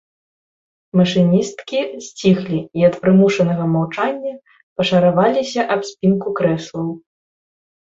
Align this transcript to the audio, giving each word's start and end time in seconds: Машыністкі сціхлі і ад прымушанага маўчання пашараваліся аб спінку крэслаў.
Машыністкі 0.99 1.79
сціхлі 2.07 2.59
і 2.81 2.89
ад 2.89 2.95
прымушанага 3.05 3.71
маўчання 3.77 4.33
пашараваліся 4.77 5.61
аб 5.79 5.89
спінку 5.95 6.29
крэслаў. 6.43 6.87